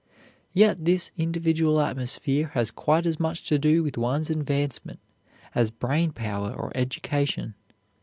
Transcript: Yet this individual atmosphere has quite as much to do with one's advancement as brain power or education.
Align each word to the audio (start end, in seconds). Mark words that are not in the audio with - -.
Yet 0.51 0.83
this 0.85 1.11
individual 1.15 1.79
atmosphere 1.79 2.47
has 2.55 2.71
quite 2.71 3.05
as 3.05 3.19
much 3.19 3.43
to 3.49 3.59
do 3.59 3.83
with 3.83 3.99
one's 3.99 4.31
advancement 4.31 4.99
as 5.53 5.69
brain 5.69 6.11
power 6.11 6.51
or 6.51 6.71
education. 6.73 7.53